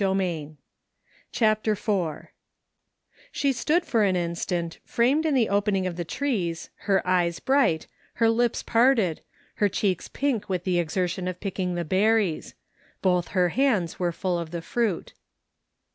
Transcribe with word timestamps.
45 0.03 0.55
CHAPTER 1.31 1.73
IV 1.73 2.25
She 3.31 3.53
stood 3.53 3.85
for 3.85 4.03
an 4.03 4.15
instant, 4.15 4.79
framed 4.83 5.27
in 5.27 5.35
the 5.35 5.47
opening 5.47 5.85
of 5.85 5.95
the 5.95 6.03
trees, 6.03 6.71
her 6.87 7.05
eyes 7.07 7.39
bright, 7.39 7.85
her 8.15 8.27
lips 8.27 8.63
parted, 8.63 9.21
her 9.57 9.69
cheeks 9.69 10.07
pink 10.07 10.49
with 10.49 10.63
the 10.63 10.79
exertion 10.79 11.27
of 11.27 11.39
picking 11.39 11.75
the 11.75 11.85
berries. 11.85 12.55
Both 13.03 13.27
her 13.37 13.49
hands 13.49 13.99
were 13.99 14.11
full 14.11 14.39
of 14.39 14.49
the 14.49 14.63
fruit. 14.63 15.13